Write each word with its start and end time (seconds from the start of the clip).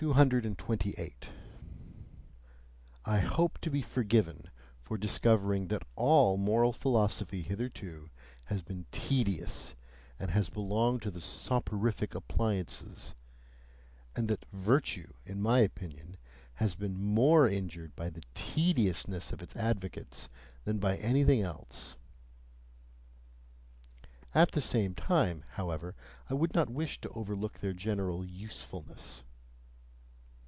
228. 0.07 1.29
I 3.05 3.19
hope 3.19 3.59
to 3.61 3.69
be 3.69 3.83
forgiven 3.83 4.49
for 4.81 4.97
discovering 4.97 5.67
that 5.67 5.85
all 5.95 6.37
moral 6.37 6.73
philosophy 6.73 7.43
hitherto 7.43 8.09
has 8.47 8.63
been 8.63 8.87
tedious 8.91 9.75
and 10.17 10.31
has 10.31 10.49
belonged 10.49 11.03
to 11.03 11.11
the 11.11 11.21
soporific 11.21 12.15
appliances 12.15 13.13
and 14.15 14.27
that 14.27 14.43
"virtue," 14.51 15.13
in 15.23 15.39
my 15.39 15.59
opinion, 15.59 16.17
has 16.55 16.73
been 16.73 16.99
MORE 16.99 17.47
injured 17.47 17.95
by 17.95 18.09
the 18.09 18.23
TEDIOUSNESS 18.33 19.31
of 19.31 19.43
its 19.43 19.55
advocates 19.55 20.29
than 20.65 20.79
by 20.79 20.95
anything 20.97 21.41
else; 21.43 21.95
at 24.33 24.53
the 24.53 24.61
same 24.61 24.95
time, 24.95 25.45
however, 25.51 25.93
I 26.27 26.33
would 26.33 26.55
not 26.55 26.71
wish 26.71 26.99
to 27.01 27.09
overlook 27.09 27.59
their 27.59 27.73
general 27.73 28.25
usefulness. 28.25 29.23